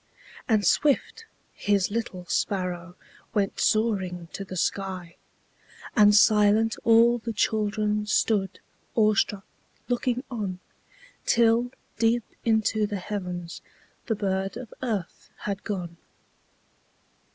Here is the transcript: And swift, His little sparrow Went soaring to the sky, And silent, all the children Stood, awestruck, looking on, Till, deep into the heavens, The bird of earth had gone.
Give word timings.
And 0.49 0.65
swift, 0.65 1.25
His 1.53 1.91
little 1.91 2.25
sparrow 2.25 2.95
Went 3.35 3.59
soaring 3.59 4.29
to 4.33 4.43
the 4.43 4.57
sky, 4.57 5.15
And 5.95 6.15
silent, 6.15 6.75
all 6.83 7.19
the 7.19 7.31
children 7.31 8.07
Stood, 8.07 8.59
awestruck, 8.95 9.45
looking 9.89 10.23
on, 10.31 10.57
Till, 11.27 11.69
deep 11.99 12.23
into 12.43 12.87
the 12.87 12.97
heavens, 12.97 13.61
The 14.07 14.15
bird 14.15 14.57
of 14.57 14.73
earth 14.81 15.29
had 15.41 15.63
gone. 15.63 15.97